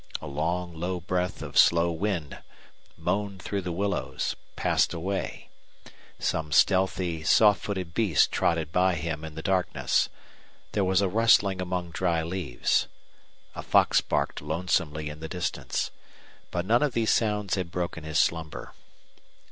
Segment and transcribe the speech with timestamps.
[0.19, 2.39] A long low breath of slow wind
[2.97, 5.49] moaned through the willows, passed away;
[6.17, 10.09] some stealthy, soft footed beast trotted by him in the darkness;
[10.71, 12.87] there was a rustling among dry leaves;
[13.53, 15.91] a fox barked lonesomely in the distance.
[16.49, 18.73] But none of these sounds had broken his slumber.